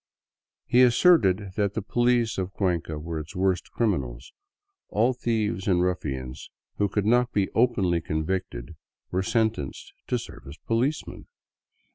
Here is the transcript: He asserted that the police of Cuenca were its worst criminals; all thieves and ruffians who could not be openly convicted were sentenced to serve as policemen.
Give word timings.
He 0.65 0.81
asserted 0.81 1.51
that 1.57 1.75
the 1.75 1.81
police 1.83 2.39
of 2.39 2.53
Cuenca 2.53 2.97
were 2.97 3.19
its 3.19 3.35
worst 3.35 3.69
criminals; 3.69 4.33
all 4.89 5.13
thieves 5.13 5.67
and 5.67 5.83
ruffians 5.83 6.49
who 6.77 6.89
could 6.89 7.05
not 7.05 7.31
be 7.33 7.51
openly 7.53 8.01
convicted 8.01 8.75
were 9.11 9.21
sentenced 9.21 9.93
to 10.07 10.17
serve 10.17 10.47
as 10.47 10.57
policemen. 10.65 11.27